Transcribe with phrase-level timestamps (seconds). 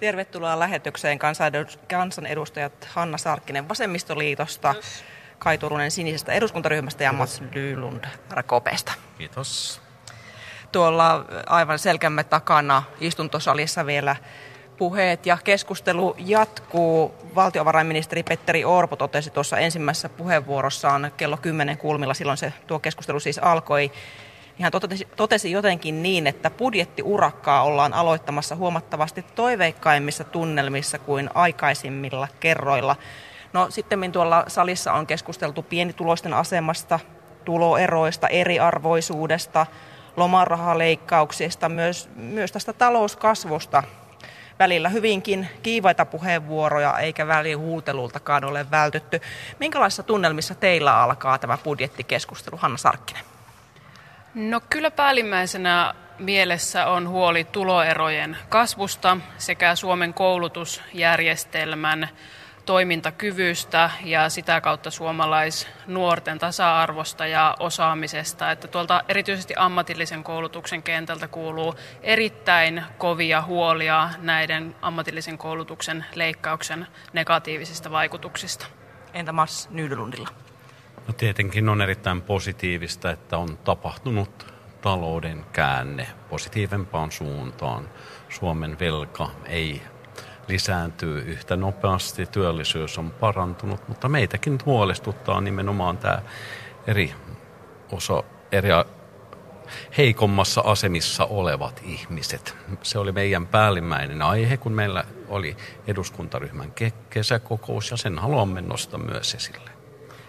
[0.00, 1.18] Tervetuloa lähetykseen
[1.88, 4.74] kansanedustajat Hanna Sarkkinen Vasemmistoliitosta,
[5.38, 8.04] Kai Turunen Sinisestä eduskuntaryhmästä ja Mats Lylund
[8.34, 8.92] RKPstä.
[9.18, 9.80] Kiitos.
[10.72, 14.16] Tuolla aivan selkämme takana istuntosalissa vielä
[14.78, 17.14] puheet ja keskustelu jatkuu.
[17.34, 23.38] Valtiovarainministeri Petteri Orpo totesi tuossa ensimmäisessä puheenvuorossaan kello 10 kulmilla, silloin se tuo keskustelu siis
[23.38, 23.92] alkoi,
[24.60, 32.96] hän totesi, totesi jotenkin niin, että budjettiurakkaa ollaan aloittamassa huomattavasti toiveikkaimmissa tunnelmissa kuin aikaisimmilla kerroilla.
[33.52, 37.00] No sitten tuolla salissa on keskusteltu pienituloisten asemasta,
[37.44, 39.66] tuloeroista, eriarvoisuudesta,
[40.16, 43.82] lomarahaleikkauksista, myös, myös tästä talouskasvusta.
[44.58, 49.20] Välillä hyvinkin kiivaita puheenvuoroja, eikä välihuutelultakaan ole vältytty.
[49.60, 53.35] Minkälaisissa tunnelmissa teillä alkaa tämä budjettikeskustelu, Hanna Sarkkinen?
[54.36, 62.08] No kyllä päällimmäisenä mielessä on huoli tuloerojen kasvusta sekä Suomen koulutusjärjestelmän
[62.66, 68.50] toimintakyvystä ja sitä kautta suomalaisnuorten tasa-arvosta ja osaamisesta.
[68.50, 77.90] Että tuolta erityisesti ammatillisen koulutuksen kentältä kuuluu erittäin kovia huolia näiden ammatillisen koulutuksen leikkauksen negatiivisista
[77.90, 78.66] vaikutuksista.
[79.14, 80.45] Entä Mars Nydelundilla?
[81.06, 84.46] No tietenkin on erittäin positiivista, että on tapahtunut
[84.82, 87.88] talouden käänne positiivempaan suuntaan.
[88.28, 89.82] Suomen velka ei
[90.48, 96.22] lisääntyy yhtä nopeasti, työllisyys on parantunut, mutta meitäkin huolestuttaa nimenomaan tämä
[96.86, 97.14] eri
[97.92, 98.68] osa, eri
[99.98, 102.56] heikommassa asemissa olevat ihmiset.
[102.82, 106.72] Se oli meidän päällimmäinen aihe, kun meillä oli eduskuntaryhmän
[107.10, 109.70] kesäkokous ja sen haluamme nostaa myös esille.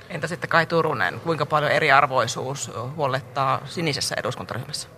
[0.09, 4.89] Entä sitten Kai Turunen, kuinka paljon eriarvoisuus huolettaa sinisessä eduskuntaryhmässä?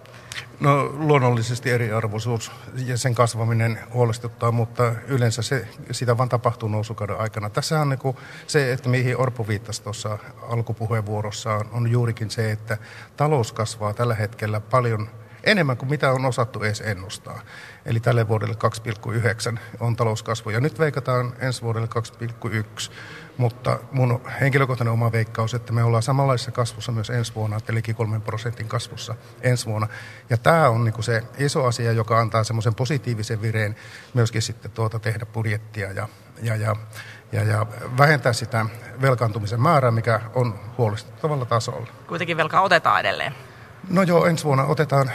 [0.59, 2.51] No luonnollisesti eriarvoisuus
[2.85, 7.49] ja sen kasvaminen huolestuttaa, mutta yleensä se, sitä vaan tapahtuu nousukauden aikana.
[7.49, 8.15] Tässä on niin
[8.47, 10.17] se, että mihin Orpo viittasi tuossa
[10.49, 12.77] alkupuheenvuorossaan, on juurikin se, että
[13.17, 15.09] talous kasvaa tällä hetkellä paljon
[15.43, 17.39] enemmän kuin mitä on osattu edes ennustaa.
[17.85, 18.55] Eli tälle vuodelle
[19.53, 20.49] 2,9 on talouskasvu.
[20.49, 21.87] Ja nyt veikataan ensi vuodelle
[22.49, 22.91] 2,1.
[23.39, 27.93] Mutta mun henkilökohtainen oma veikkaus, että me ollaan samanlaisessa kasvussa myös ensi vuonna, eli liki
[27.93, 29.87] 3 prosentin kasvussa ensi vuonna.
[30.29, 33.75] Ja tämä on niin se iso asia, joka antaa semmoisen positiivisen vireen
[34.13, 36.07] myöskin sitten tuota tehdä budjettia ja,
[36.41, 36.75] ja, ja,
[37.31, 37.65] ja, ja
[37.97, 38.65] vähentää sitä
[39.01, 41.87] velkaantumisen määrää, mikä on huolestuttavalla tasolla.
[42.07, 43.35] Kuitenkin velkaa otetaan edelleen.
[43.89, 45.11] No joo, ensi vuonna otetaan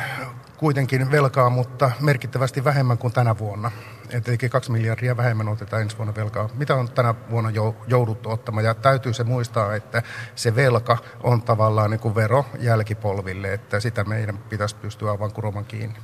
[0.56, 3.70] kuitenkin velkaa, mutta merkittävästi vähemmän kuin tänä vuonna.
[4.10, 6.48] Eli kaksi miljardia vähemmän otetaan ensi vuonna velkaa.
[6.54, 7.50] Mitä on tänä vuonna
[7.86, 8.64] jouduttu ottamaan?
[8.64, 10.02] Ja täytyy se muistaa, että
[10.34, 15.64] se velka on tavallaan niin kuin vero jälkipolville, että sitä meidän pitäisi pystyä aivan kuromaan
[15.64, 15.98] kiinni.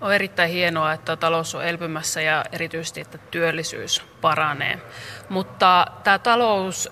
[0.00, 4.78] On erittäin hienoa, että talous on elpymässä ja erityisesti, että työllisyys paranee.
[5.28, 6.90] Mutta tämä talous,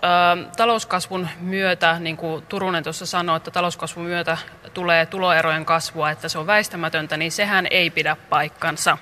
[0.57, 4.39] talouskasvun myötä, niin kuin Turunen tuossa sanoi, että talouskasvun myötä
[4.75, 8.99] tulee tuloerojen kasvua, että se on väistämätöntä, niin sehän ei pidä paikkansa.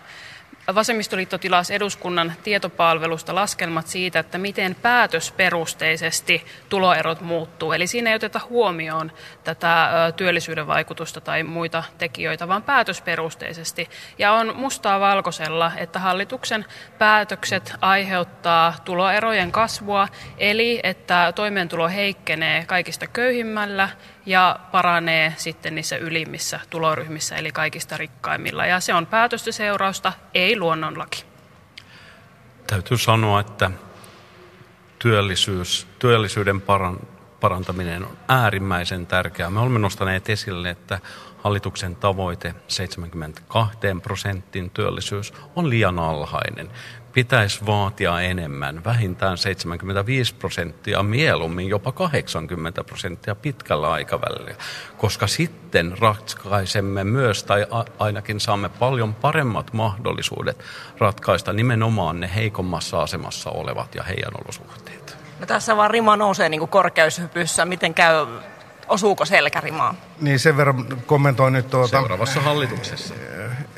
[0.75, 7.73] Vasemmistoliitto tilasi eduskunnan tietopalvelusta laskelmat siitä, että miten päätösperusteisesti tuloerot muuttuu.
[7.73, 9.13] Eli siinä ei oteta huomioon
[9.45, 13.89] tätä työllisyyden vaikutusta tai muita tekijöitä, vaan päätösperusteisesti.
[14.19, 16.65] Ja on mustaa valkoisella, että hallituksen
[16.99, 20.09] päätökset aiheuttaa tuloerojen kasvua,
[20.39, 23.89] eli että toimeentulo heikkenee kaikista köyhimmällä
[24.29, 28.67] ja paranee sitten niissä ylimmissä tuloryhmissä, eli kaikista rikkaimmilla.
[28.67, 31.25] Ja se on päätöstä seurausta, ei luonnonlaki.
[32.67, 33.71] Täytyy sanoa, että
[34.99, 36.99] työllisyys, työllisyyden paran,
[37.41, 39.51] parantaminen on äärimmäisen tärkeää.
[39.51, 40.99] Me olemme nostaneet esille, että
[41.39, 46.71] hallituksen tavoite 72 prosentin työllisyys on liian alhainen
[47.19, 54.55] pitäisi vaatia enemmän, vähintään 75 prosenttia, mieluummin jopa 80 prosenttia pitkällä aikavälillä,
[54.99, 57.67] koska sitten ratkaisemme myös, tai
[57.99, 60.65] ainakin saamme paljon paremmat mahdollisuudet
[60.99, 65.17] ratkaista nimenomaan ne heikommassa asemassa olevat ja heidän olosuhteet.
[65.41, 67.65] No tässä vaan rima nousee niin kuin korkeushypyssä.
[67.65, 68.27] Miten käy
[68.89, 69.95] osuuko selkärimaa?
[70.21, 71.89] Niin sen verran kommentoin nyt tuota...
[71.89, 73.15] Seuraavassa hallituksessa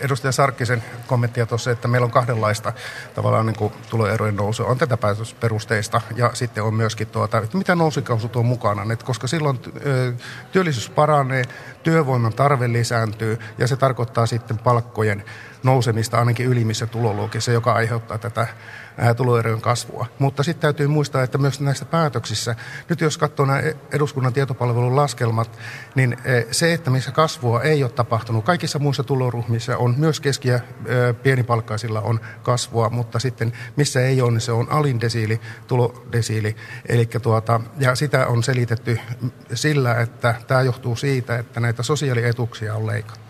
[0.00, 2.72] edustaja Sarkkisen kommenttia tuossa, että meillä on kahdenlaista
[3.14, 4.64] tavallaan niin kuin tuloerojen nousu.
[4.66, 8.92] On tätä päätösperusteista ja sitten on myöskin tuota, että mitä nousikausu tuo mukana.
[8.92, 9.60] Et koska silloin
[10.52, 11.44] työllisyys paranee,
[11.82, 15.24] työvoiman tarve lisääntyy ja se tarkoittaa sitten palkkojen
[15.62, 18.46] nousemista ainakin ylimmissä tuloluokissa, joka aiheuttaa tätä
[19.16, 20.06] tuloerojen kasvua.
[20.18, 22.54] Mutta sitten täytyy muistaa, että myös näissä päätöksissä,
[22.88, 23.62] nyt jos katsoo nämä
[23.92, 25.58] eduskunnan tietopalvelun laskelmat,
[25.94, 26.16] niin
[26.50, 30.60] se, että missä kasvua ei ole tapahtunut, kaikissa muissa tuloryhmissä on myös keski- ja
[31.22, 36.56] pienipalkkaisilla on kasvua, mutta sitten missä ei ole, niin se on alindesiili, tulodesiili.
[36.88, 39.00] Eli tuota, ja sitä on selitetty
[39.54, 43.29] sillä, että tämä johtuu siitä, että näitä sosiaalietuuksia on leikattu.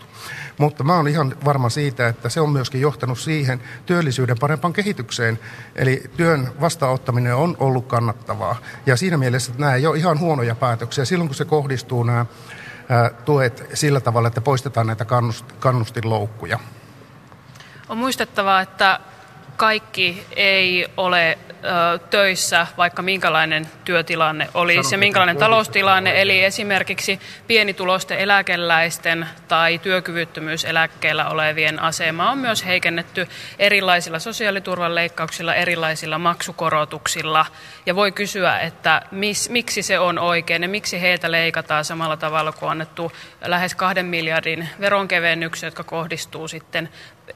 [0.61, 5.39] Mutta mä oon ihan varma siitä, että se on myöskin johtanut siihen työllisyyden parempaan kehitykseen.
[5.77, 8.57] Eli työn vastaanottaminen on ollut kannattavaa.
[8.87, 11.05] Ja siinä mielessä nämä ei ole ihan huonoja päätöksiä.
[11.05, 12.27] Silloin kun se kohdistuu nämä
[13.25, 15.07] tuet sillä tavalla, että poistetaan näitä
[15.59, 16.59] kannustinloukkuja.
[17.89, 19.01] On muistettava, että
[19.61, 26.23] kaikki ei ole ö, töissä, vaikka minkälainen työtilanne olisi ja minkälainen taloustilanne.
[26.23, 33.29] Eli esimerkiksi pienitulosten eläkeläisten tai työkyvyttömyyseläkkeellä olevien asema on myös heikennetty
[33.59, 37.47] erilaisilla sosiaaliturvan leikkauksilla, erilaisilla maksukorotuksilla.
[37.87, 42.53] Ja voi kysyä, että mis, miksi se on oikein ja miksi heiltä leikataan samalla tavalla
[42.53, 43.13] kuin annettu
[43.45, 46.89] lähes kahden miljardin veronkevennykset, jotka kohdistuu sitten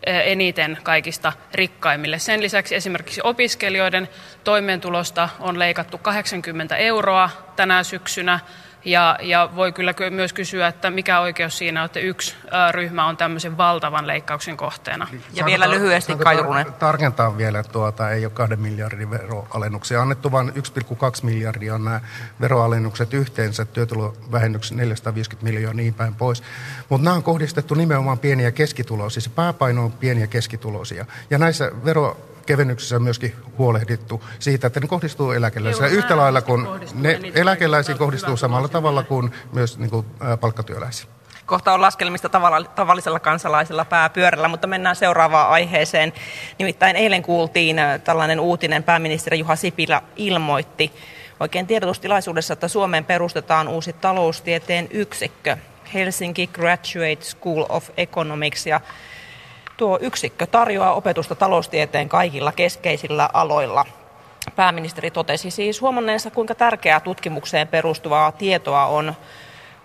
[0.06, 2.18] eniten kaikista rikkaimmille.
[2.18, 4.08] Sen lisäksi esimerkiksi opiskelijoiden
[4.44, 8.40] toimeentulosta on leikattu 80 euroa tänä syksynä.
[8.84, 12.36] Ja, ja voi kyllä myös kysyä, että mikä oikeus siinä on, että yksi
[12.70, 15.08] ryhmä on tämmöisen valtavan leikkauksen kohteena.
[15.12, 16.72] Ja Saanko vielä lyhyesti Kairunen.
[16.72, 20.54] Tarkentaa vielä, että tuota, ei ole kahden miljardin veroalennuksia annettu, vaan 1,2
[21.22, 22.00] miljardia on nämä
[22.40, 26.42] veroalennukset yhteensä, työtulovähennykset 450 miljoonaa niin päin pois.
[26.88, 29.22] Mutta nämä on kohdistettu nimenomaan pieniä keskituloisia.
[29.22, 31.06] Se pääpaino on pieniä keskituloisia.
[31.30, 35.90] Ja näissä vero kevennyksissä on myöskin huolehdittu siitä, että ne kohdistuu eläkeläisiin.
[35.90, 40.06] Yhtä lailla kuin ne eläkeläisiin kohdistuu samalla tavalla kuin myös niin kuin,
[40.40, 41.10] palkkatyöläisiin.
[41.46, 42.28] Kohta on laskelmista
[42.74, 46.12] tavallisella kansalaisella pääpyörällä, mutta mennään seuraavaan aiheeseen.
[46.58, 50.92] Nimittäin eilen kuultiin tällainen uutinen, pääministeri Juha Sipilä ilmoitti
[51.40, 55.56] oikein tiedotustilaisuudessa, että Suomeen perustetaan uusi taloustieteen yksikkö,
[55.94, 58.80] Helsinki Graduate School of Economics, ja
[59.76, 63.84] Tuo yksikkö tarjoaa opetusta taloustieteen kaikilla keskeisillä aloilla.
[64.56, 69.14] Pääministeri totesi siis huomanneensa, kuinka tärkeää tutkimukseen perustuvaa tietoa on,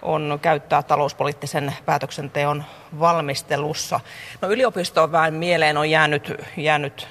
[0.01, 2.63] on käyttää talouspoliittisen päätöksenteon
[2.99, 3.99] valmistelussa.
[4.41, 7.07] No yliopistoon vähän mieleen on jäänyt, jäänyt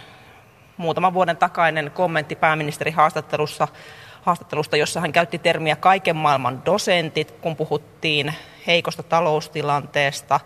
[0.76, 3.68] muutaman vuoden takainen kommentti pääministeri haastattelussa,
[4.22, 8.34] haastattelusta, jossa hän käytti termiä kaiken maailman dosentit, kun puhuttiin
[8.66, 10.40] heikosta taloustilanteesta.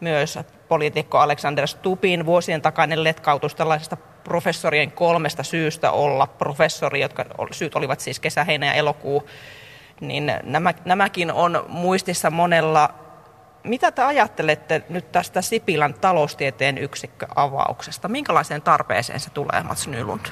[0.00, 0.38] Myös
[0.68, 8.00] poliitikko Alexander Stupin vuosien takainen letkautus tällaisesta professorien kolmesta syystä olla professori, jotka syyt olivat
[8.00, 9.28] siis kesä, heinä ja elokuu,
[10.00, 12.94] niin nämä, nämäkin on muistissa monella.
[13.64, 18.08] Mitä te ajattelette nyt tästä Sipilän taloustieteen yksikköavauksesta?
[18.08, 20.26] Minkälaiseen tarpeeseen se tulee, Mats Nylund?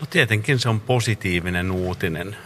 [0.00, 2.36] No tietenkin se on positiivinen uutinen.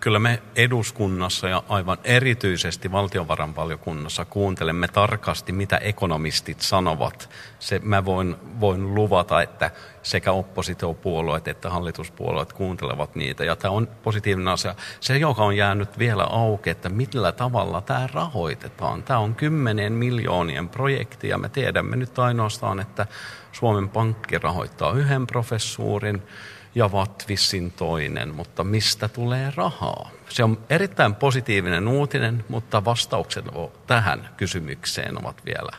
[0.00, 7.30] Kyllä me eduskunnassa ja aivan erityisesti valtiovarainvaliokunnassa kuuntelemme tarkasti, mitä ekonomistit sanovat.
[7.58, 9.70] Se mä voin, voin luvata, että
[10.02, 13.44] sekä oppositiopuolueet että hallituspuolueet kuuntelevat niitä.
[13.44, 14.74] Ja tämä on positiivinen asia.
[15.00, 19.02] Se, joka on jäänyt vielä auki, että millä tavalla tämä rahoitetaan.
[19.02, 23.06] Tämä on kymmeneen miljoonien projekti ja me tiedämme nyt ainoastaan, että
[23.52, 26.22] Suomen Pankki rahoittaa yhden professuurin–
[26.74, 30.10] ja Vatvissin toinen, mutta mistä tulee rahaa?
[30.28, 33.44] Se on erittäin positiivinen uutinen, mutta vastaukset
[33.86, 35.72] tähän kysymykseen ovat vielä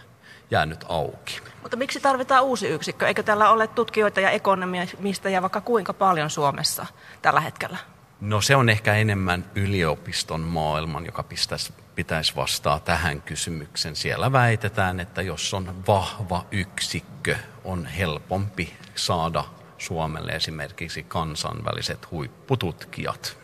[0.52, 1.40] jäänyt auki.
[1.62, 3.08] Mutta miksi tarvitaan uusi yksikkö?
[3.08, 6.86] Eikö tällä ole tutkijoita ja ekonomista ja vaikka kuinka paljon Suomessa
[7.22, 7.78] tällä hetkellä?
[8.22, 13.96] No se on ehkä enemmän yliopiston maailman, joka pitäisi, pitäisi vastaa tähän kysymykseen.
[13.96, 19.44] Siellä väitetään, että jos on vahva yksikkö, on helpompi saada
[19.77, 23.38] Suomelle esimerkiksi kansainväliset huippututkijat?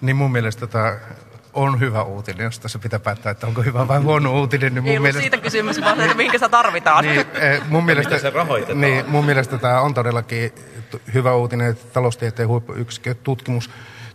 [0.00, 0.96] Niin mun mielestä tämä
[1.52, 4.74] on hyvä uutinen, jos tässä pitää päättää, että onko hyvä vai huono uutinen.
[4.74, 5.20] Niin mun Ei mielestä...
[5.20, 7.04] siitä kysymys, vaan että minkä sitä tarvitaan.
[7.04, 8.80] niin, eh, mun mielestä, se rahoitetaan.
[8.80, 10.52] Niin, mun mielestä tämä on todellakin
[11.14, 13.70] hyvä uutinen, että taloustieteen huippuyksikkö tutkimus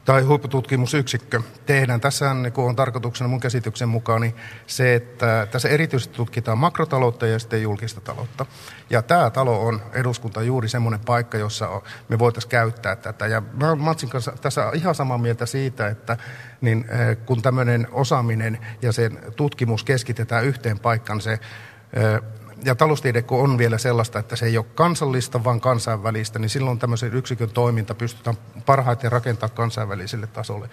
[0.05, 2.01] tai huippututkimusyksikkö tehdään.
[2.01, 4.35] Tässä niin on tarkoituksena mun käsityksen mukaan niin
[4.67, 8.45] se, että tässä erityisesti tutkitaan makrotaloutta ja sitten julkista taloutta.
[8.89, 13.27] Ja tämä talo on eduskunta juuri semmoinen paikka, jossa me voitaisiin käyttää tätä.
[13.27, 16.17] Ja mä Matsin kanssa tässä ihan samaa mieltä siitä, että
[16.61, 22.21] niin, eh, kun tämmöinen osaaminen ja sen tutkimus keskitetään yhteen paikkaan, se eh,
[22.65, 26.79] ja taloustiede kun on vielä sellaista, että se ei ole kansallista, vaan kansainvälistä, niin silloin
[26.79, 30.69] tämmöisen yksikön toiminta pystytään parhaiten rakentamaan kansainväliselle tasolle.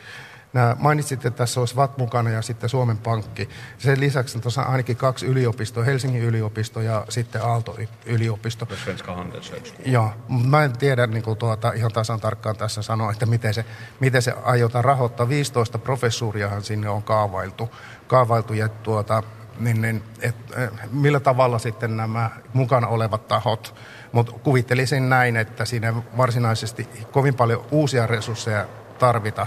[0.52, 3.48] Nämä mainitsit, että tässä olisi VAT mukana ja sitten Suomen Pankki.
[3.78, 8.66] Sen lisäksi on tuossa ainakin kaksi yliopistoa, Helsingin yliopisto ja sitten Aalto-yliopisto.
[9.84, 13.54] Joo, mutta mä en tiedä niin kuin tuota, ihan tasan tarkkaan tässä sanoa, että miten
[13.54, 13.64] se,
[14.00, 15.28] miten se aiotaan rahoittaa.
[15.28, 17.70] 15 professuuriahan sinne on kaavailtu,
[18.06, 19.22] kaavailtu ja tuota,
[19.60, 20.36] niin, niin, et,
[20.90, 23.74] millä tavalla sitten nämä mukana olevat tahot,
[24.12, 28.66] mutta kuvittelisin näin, että siinä varsinaisesti kovin paljon uusia resursseja
[28.98, 29.46] tarvita,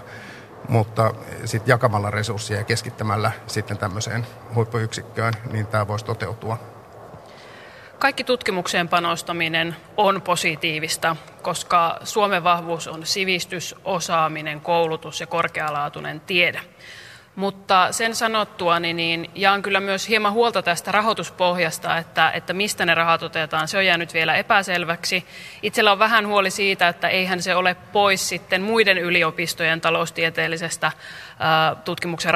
[0.68, 1.14] mutta
[1.46, 6.58] sitten jakamalla resursseja ja keskittämällä sitten tämmöiseen huippuyksikköön, niin tämä voisi toteutua.
[8.00, 16.62] Kaikki tutkimukseen panostaminen on positiivista, koska Suomen vahvuus on sivistys, osaaminen, koulutus ja korkealaatuinen tiede.
[17.36, 22.96] Mutta sen sanottua, niin, jaan kyllä myös hieman huolta tästä rahoituspohjasta, että, että mistä ne
[22.96, 23.68] rahat otetaan.
[23.68, 25.26] Se on jäänyt vielä epäselväksi.
[25.62, 30.92] Itsellä on vähän huoli siitä, että eihän se ole pois sitten muiden yliopistojen taloustieteellisestä
[31.86, 32.34] tutkimuksen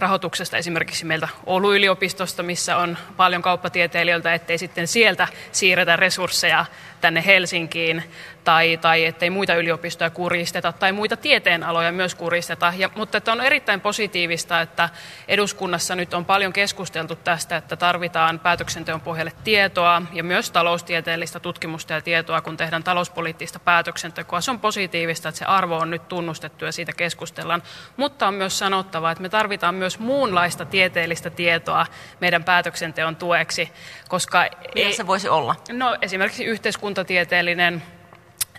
[0.00, 6.64] rahoituksesta, esimerkiksi meiltä Oulun yliopistosta, missä on paljon kauppatieteilijöiltä, ettei sitten sieltä siirretä resursseja
[7.00, 8.02] tänne Helsinkiin,
[8.44, 12.72] tai, tai ettei muita yliopistoja kuristeta, tai muita tieteenaloja myös kuristeta.
[12.76, 14.88] Ja, mutta että on erittäin positiivista, että
[15.28, 21.92] eduskunnassa nyt on paljon keskusteltu tästä, että tarvitaan päätöksenteon pohjalle tietoa, ja myös taloustieteellistä tutkimusta
[21.92, 24.40] ja tietoa, kun tehdään talouspoliittista päätöksentekoa.
[24.40, 27.62] Se on positiivista, että se arvo on nyt tunnustettu ja siitä keskustellaan.
[27.96, 31.86] Mutta on myös sanottava, että me tarvitaan myös muunlaista tieteellistä tietoa
[32.20, 33.72] meidän päätöksenteon tueksi,
[34.08, 34.46] koska...
[34.74, 35.54] Mitä se voisi olla?
[35.72, 36.44] No esimerkiksi
[36.88, 37.82] yhteiskuntatieteellinen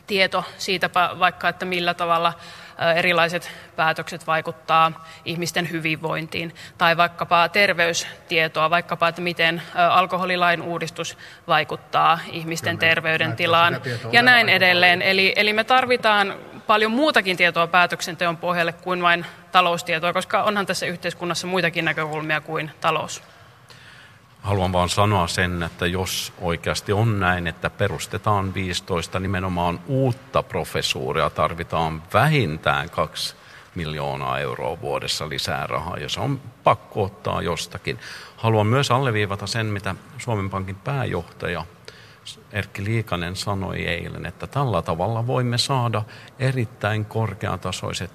[0.07, 2.33] tieto siitä vaikka, että millä tavalla
[2.95, 11.17] erilaiset päätökset vaikuttaa ihmisten hyvinvointiin, tai vaikkapa terveystietoa, vaikkapa, että miten alkoholilain uudistus
[11.47, 13.81] vaikuttaa ihmisten terveydentilaan
[14.11, 15.01] ja näin edelleen.
[15.01, 16.35] Eli, eli me tarvitaan
[16.67, 22.71] paljon muutakin tietoa päätöksenteon pohjalle kuin vain taloustietoa, koska onhan tässä yhteiskunnassa muitakin näkökulmia kuin
[22.81, 23.23] talous.
[24.41, 31.29] Haluan vaan sanoa sen, että jos oikeasti on näin, että perustetaan 15 nimenomaan uutta professuuria,
[31.29, 33.35] tarvitaan vähintään kaksi
[33.75, 37.99] miljoonaa euroa vuodessa lisää rahaa, ja se on pakko ottaa jostakin.
[38.37, 41.65] Haluan myös alleviivata sen, mitä Suomen Pankin pääjohtaja
[42.51, 46.03] Erkki Liikanen sanoi eilen, että tällä tavalla voimme saada
[46.39, 48.11] erittäin korkeatasoiset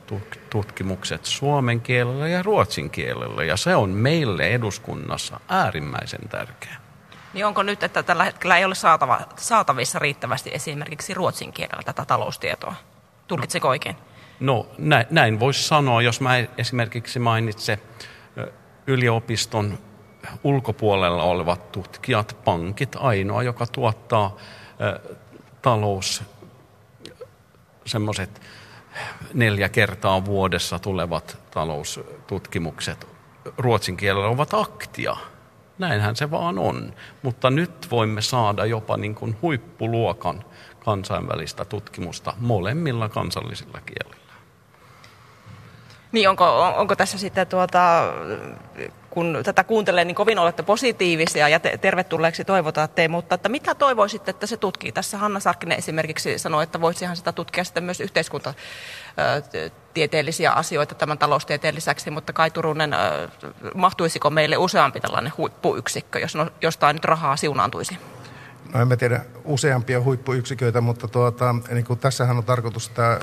[0.50, 6.80] tutkimukset suomen kielellä ja ruotsin kielellä, ja se on meille eduskunnassa äärimmäisen tärkeää.
[7.34, 12.04] Niin onko nyt, että tällä hetkellä ei ole saatava, saatavissa riittävästi esimerkiksi ruotsin kielellä tätä
[12.04, 12.74] taloustietoa?
[13.26, 13.96] Tulkitseko oikein?
[14.40, 17.78] No näin, näin voisi sanoa, jos mä esimerkiksi mainitsen
[18.86, 19.78] yliopiston
[20.44, 24.36] ulkopuolella olevat tutkijat, pankit, ainoa, joka tuottaa
[25.62, 26.22] talous
[27.86, 28.40] semmoiset
[29.34, 33.08] neljä kertaa vuodessa tulevat taloustutkimukset
[33.58, 35.16] ruotsin kielellä ovat aktia.
[35.78, 36.94] Näinhän se vaan on.
[37.22, 40.44] Mutta nyt voimme saada jopa niin kuin huippuluokan
[40.84, 44.23] kansainvälistä tutkimusta molemmilla kansallisilla kielillä.
[46.14, 48.12] Niin, onko, onko tässä sitten tuota,
[49.10, 54.30] kun tätä kuuntelee, niin kovin olette positiivisia ja te, tervetulleeksi toivotatte, mutta että mitä toivoisitte,
[54.30, 54.92] että se tutkii?
[54.92, 61.74] Tässä Hanna Sarkkinen esimerkiksi sanoi, että voisihan sitä tutkia sitten myös yhteiskuntatieteellisiä asioita tämän taloustieteen
[61.74, 62.90] lisäksi, mutta Kai Turunen,
[63.74, 67.98] mahtuisiko meille useampi tällainen huippuyksikkö, jos no, jostain nyt rahaa siunaantuisi?
[68.74, 73.20] No en mä tiedä useampia huippuyksiköitä, mutta tuota, niin kuin tässähän on tarkoitus tämä,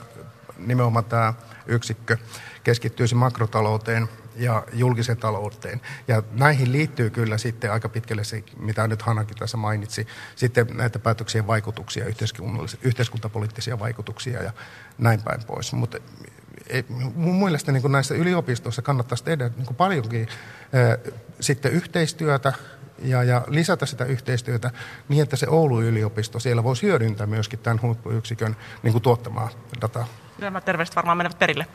[0.58, 1.34] nimenomaan tämä
[1.68, 2.18] yksikkö
[2.64, 5.82] keskittyisi makrotalouteen ja julkiseen talouteen.
[6.08, 11.00] Ja näihin liittyy kyllä sitten aika pitkälle se, mitä nyt Hanakin tässä mainitsi, sitten näitä
[11.00, 12.06] päätöksien vaikutuksia,
[12.82, 14.52] yhteiskuntapoliittisia vaikutuksia ja
[14.98, 15.74] näin päin pois.
[15.74, 15.98] Mutta
[17.16, 20.28] mun mielestä niin näissä yliopistoissa kannattaisi tehdä niin paljonkin
[20.74, 20.98] ää,
[21.40, 22.54] sitten yhteistyötä
[23.04, 24.72] ja, ja lisätä sitä yhteistyötä
[25.10, 29.50] niin, että se Oulun yliopisto siellä voisi hyödyntää myöskin tämän huippuyksikön niin kuin tuottamaa
[29.82, 30.08] dataa.
[30.38, 31.68] Nämä terveiset varmaan menevät perille.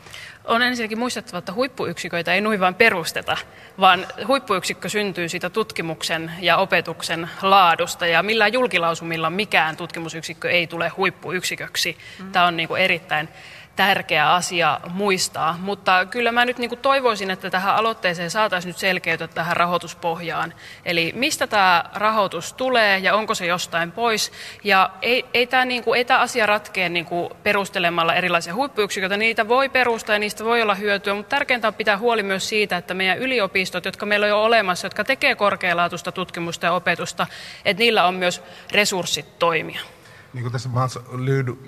[0.45, 3.37] On ensinnäkin muistettava, että huippuyksiköitä ei noin vain perusteta,
[3.79, 10.89] vaan huippuyksikkö syntyy siitä tutkimuksen ja opetuksen laadusta, ja millään julkilausumilla mikään tutkimusyksikkö ei tule
[10.89, 11.97] huippuyksiköksi.
[12.19, 12.31] Mm.
[12.31, 13.29] Tämä on niin kuin erittäin
[13.77, 15.57] tärkeä asia muistaa.
[15.59, 20.53] Mutta kyllä mä nyt niin kuin toivoisin, että tähän aloitteeseen saataisiin nyt selkeyttä tähän rahoituspohjaan.
[20.85, 24.31] Eli mistä tämä rahoitus tulee ja onko se jostain pois.
[24.63, 29.17] Ja ei, ei tämä niin kuin, ei tämä asia ratkea niin kuin perustelemalla erilaisia huippuyksiköitä.
[29.17, 32.77] Niitä voi perustaa ja niistä voi olla hyötyä, mutta tärkeintä on pitää huoli myös siitä,
[32.77, 37.27] että meidän yliopistot, jotka meillä on jo olemassa, jotka tekee korkealaatuista tutkimusta ja opetusta,
[37.65, 39.96] että niillä on myös resurssit toimia.
[40.37, 40.99] Niin kuin tässä Mats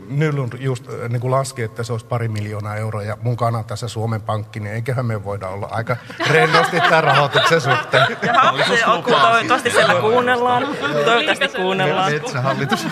[0.10, 4.22] Nylund just niin kuin laski, että se olisi pari miljoonaa euroa ja mukana tässä Suomen
[4.22, 5.98] Pankki, niin eiköhän me voida olla aika
[6.30, 8.18] rennosti tämän rahoituksen suhteen.
[8.24, 10.68] Jaha, se on, toivottavasti siellä kuunnellaan.
[11.06, 12.12] Toivottavasti kuunnellaan.
[12.12, 12.88] Metsähallitus.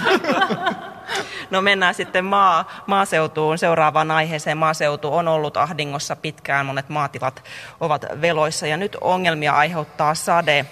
[1.51, 4.57] No mennään sitten maa, maaseutuun seuraavaan aiheeseen.
[4.57, 7.43] Maaseutu on ollut ahdingossa pitkään, monet maatilat
[7.79, 10.65] ovat veloissa ja nyt ongelmia aiheuttaa sade.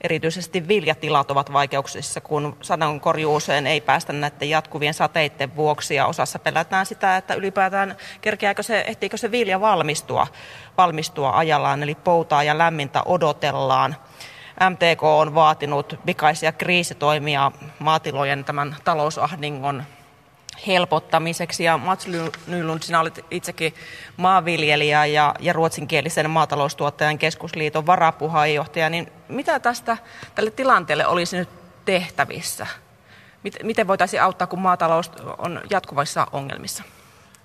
[0.00, 6.86] Erityisesti viljatilat ovat vaikeuksissa, kun sadonkorjuuseen ei päästä näiden jatkuvien sateiden vuoksi ja osassa pelätään
[6.86, 10.26] sitä, että ylipäätään kerkeääkö se, ehtiikö se vilja valmistua,
[10.78, 13.96] valmistua ajallaan, eli poutaa ja lämmintä odotellaan.
[14.70, 19.84] MTK on vaatinut pikaisia kriisitoimia maatilojen tämän talousahdingon
[20.66, 21.64] helpottamiseksi.
[21.64, 22.06] Ja Mats
[22.46, 23.74] Nylund, sinä olet itsekin
[24.16, 29.96] maanviljelijä ja, ja ruotsinkielisen maataloustuottajan keskusliiton varapuheenjohtaja, niin mitä tästä
[30.34, 31.48] tälle tilanteelle olisi nyt
[31.84, 32.66] tehtävissä?
[33.62, 36.82] Miten voitaisiin auttaa, kun maatalous on jatkuvissa ongelmissa?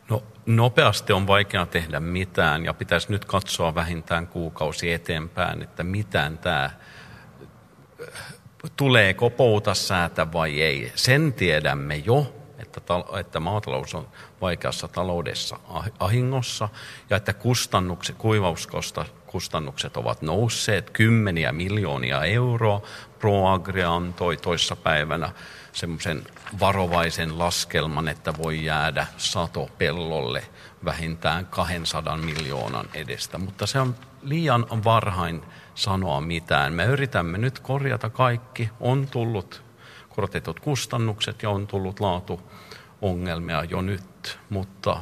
[0.09, 6.37] No nopeasti on vaikea tehdä mitään ja pitäisi nyt katsoa vähintään kuukausi eteenpäin, että mitään
[6.37, 6.69] tämä
[8.75, 10.91] tuleeko pouta säätä vai ei.
[10.95, 12.42] Sen tiedämme jo,
[12.77, 14.07] että, että maatalous on
[14.41, 15.59] vaikeassa taloudessa
[15.99, 16.69] ahingossa
[17.09, 22.81] ja että kustannukset, kuivauskosta kustannukset ovat nousseet kymmeniä miljoonia euroa.
[23.19, 25.31] ProAgria antoi toissapäivänä
[25.71, 26.23] semmoisen
[26.59, 30.43] varovaisen laskelman, että voi jäädä sato pellolle
[30.85, 35.41] vähintään 200 miljoonan edestä, mutta se on liian varhain
[35.75, 36.73] sanoa mitään.
[36.73, 38.69] Me yritämme nyt korjata kaikki.
[38.79, 39.63] On tullut
[40.15, 45.01] korotetut kustannukset ja on tullut laatuongelmia jo nyt, mutta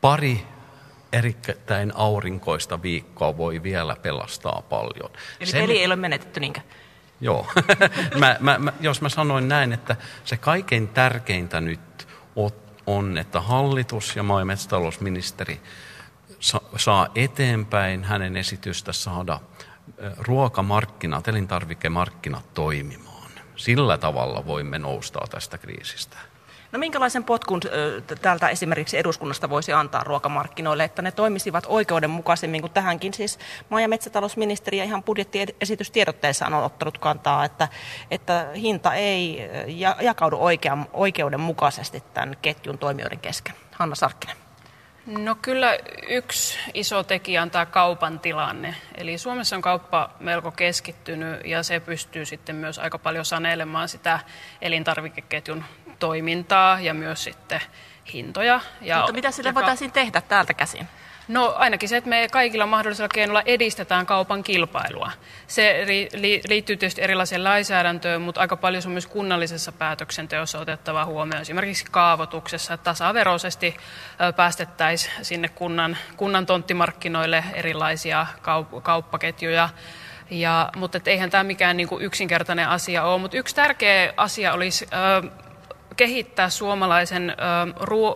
[0.00, 0.46] pari
[1.12, 5.10] erittäin aurinkoista viikkoa voi vielä pelastaa paljon.
[5.40, 6.66] Eli se, peli ei ole menetetty niinkään?
[7.20, 7.46] Joo.
[8.20, 12.08] mä, mä, mä, jos mä sanoin näin, että se kaikkein tärkeintä nyt
[12.86, 15.60] on, että hallitus ja maa- ja metsätalousministeri
[16.76, 19.40] saa eteenpäin hänen esitystä saada
[20.18, 23.30] ruokamarkkinat, elintarvikemarkkinat toimimaan.
[23.56, 26.16] Sillä tavalla voimme nousta tästä kriisistä.
[26.72, 27.60] No minkälaisen potkun
[28.22, 33.14] täältä esimerkiksi eduskunnasta voisi antaa ruokamarkkinoille, että ne toimisivat oikeudenmukaisemmin kuin tähänkin?
[33.14, 37.68] Siis maa- ja metsätalousministeri ja ihan budjettiesitystiedotteessaan on ottanut kantaa, että,
[38.10, 39.50] että hinta ei
[40.00, 43.54] jakaudu oikean, oikeudenmukaisesti tämän ketjun toimijoiden kesken.
[43.72, 44.41] Hanna Sarkkinen.
[45.06, 48.74] No kyllä yksi iso tekijä on tämä kaupan tilanne.
[48.94, 54.20] Eli Suomessa on kauppa melko keskittynyt ja se pystyy sitten myös aika paljon sanelemaan sitä
[54.60, 55.64] elintarvikeketjun
[55.98, 57.60] toimintaa ja myös sitten
[58.12, 58.60] hintoja.
[58.80, 60.88] Ja, Mutta mitä sille voitaisiin tehdä täältä käsin?
[61.28, 65.10] No ainakin se, että me kaikilla mahdollisilla keinoilla edistetään kaupan kilpailua.
[65.46, 65.86] Se
[66.48, 71.42] liittyy tietysti erilaiseen lainsäädäntöön, mutta aika paljon se on myös kunnallisessa päätöksenteossa otettava huomioon.
[71.42, 73.76] Esimerkiksi kaavoituksessa, että tasaveroisesti
[74.36, 78.26] päästettäisiin sinne kunnan, kunnan tonttimarkkinoille erilaisia
[78.82, 79.68] kauppaketjuja.
[80.30, 83.20] Ja, mutta et eihän tämä mikään niin kuin yksinkertainen asia ole.
[83.20, 84.86] Mutta yksi tärkeä asia olisi
[85.96, 87.36] kehittää suomalaisen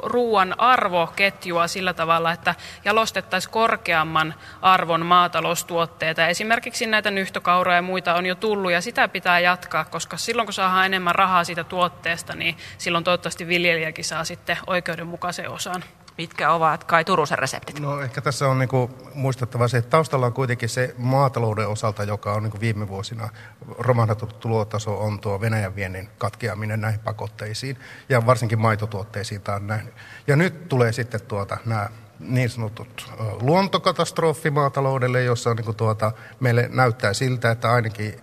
[0.02, 6.26] ruoan arvoketjua sillä tavalla, että jalostettaisiin korkeamman arvon maataloustuotteita.
[6.26, 10.52] Esimerkiksi näitä nyhtokauroja ja muita on jo tullut ja sitä pitää jatkaa, koska silloin kun
[10.52, 15.84] saadaan enemmän rahaa siitä tuotteesta, niin silloin toivottavasti viljelijäkin saa sitten oikeudenmukaisen osan.
[16.18, 17.80] Mitkä ovat Kai Turusen reseptit?
[17.80, 22.32] No ehkä tässä on niinku muistettava se, että taustalla on kuitenkin se maatalouden osalta, joka
[22.32, 23.28] on niinku viime vuosina
[23.78, 27.76] romahdatut tulotaso on tuo Venäjän viennin katkeaminen näihin pakotteisiin
[28.08, 29.94] ja varsinkin maitotuotteisiin tämä on nähnyt.
[30.26, 31.88] Ja nyt tulee sitten tuota nämä
[32.20, 38.20] niin sanotut luontokatastrofi maataloudelle, jossa on, niin tuota, meille näyttää siltä, että ainakin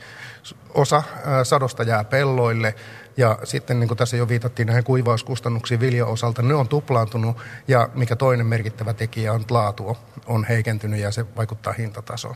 [0.73, 1.03] osa
[1.43, 2.75] sadosta jää pelloille
[3.17, 7.89] ja sitten niin kuin tässä jo viitattiin näihin kuivauskustannuksiin viljan osalta, ne on tuplaantunut ja
[7.93, 12.36] mikä toinen merkittävä tekijä on, laatu on heikentynyt ja se vaikuttaa hintatasoon.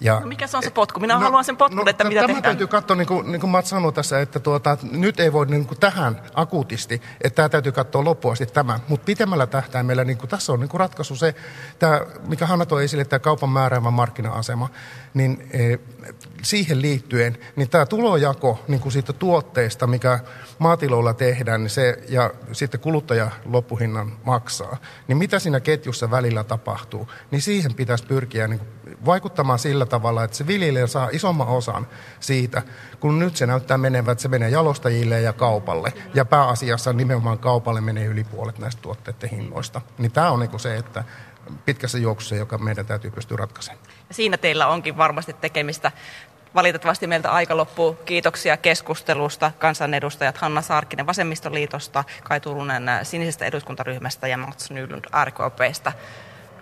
[0.00, 1.00] Ja, no mikä se on se potku?
[1.00, 2.42] Minä no, haluan sen potkun, no, että mitä tämä tehdään.
[2.42, 5.66] täytyy katsoa, niin kuin, niin kuin Mats sanoi tässä, että tuota, nyt ei voi niin
[5.66, 8.80] kuin tähän akuutisti, että tämä täytyy katsoa loppuun asti tämä.
[8.88, 11.34] Mutta pitemmällä tähtäimellä niin kuin, tässä on niin kuin ratkaisu se,
[11.78, 14.68] tämä, mikä Hanna toi esille, tämä kaupan määräävä markkina-asema,
[15.14, 15.78] niin e,
[16.42, 20.18] siihen liittyen, niin tämä tulojako niin kuin siitä tuotteesta, mikä
[20.58, 24.76] maatiloilla tehdään, niin se, ja sitten kuluttaja loppuhinnan maksaa,
[25.08, 28.68] niin mitä siinä ketjussa välillä tapahtuu, niin siihen pitäisi pyrkiä niin kuin
[29.06, 31.86] vaikuttamaan sillä tavalla, että se viljelijä saa isomman osan
[32.20, 32.62] siitä,
[33.00, 35.92] kun nyt se näyttää menevän, että se menee jalostajille ja kaupalle.
[36.14, 39.80] Ja pääasiassa nimenomaan kaupalle menee yli puolet näistä tuotteiden hinnoista.
[39.98, 41.04] Niin tämä on niin se, että
[41.64, 43.84] pitkässä juoksussa, joka meidän täytyy pystyä ratkaisemaan.
[44.10, 45.92] Siinä teillä onkin varmasti tekemistä
[46.54, 47.94] valitettavasti meiltä aika loppuu.
[47.94, 55.92] Kiitoksia keskustelusta kansanedustajat Hanna Saarkinen Vasemmistoliitosta, Kai Turunen Sinisestä eduskuntaryhmästä ja Mats Nylund RKPstä.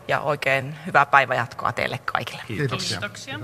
[0.08, 2.42] Ja oikein hyvää päivänjatkoa teille kaikille.
[2.46, 2.98] Kiitoksia.
[3.00, 3.40] Kiitoksia.